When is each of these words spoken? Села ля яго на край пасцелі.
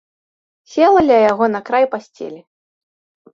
Села 0.71 1.01
ля 1.09 1.17
яго 1.31 1.45
на 1.57 1.61
край 1.67 1.85
пасцелі. 1.93 2.41